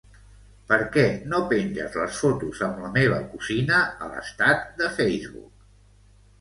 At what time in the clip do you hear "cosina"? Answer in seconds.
3.35-3.85